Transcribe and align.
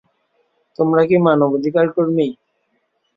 তোমরা 0.79 1.01
কি 1.05 1.15
মানবাধিকার 1.25 1.87
কর্মী? 1.95 2.27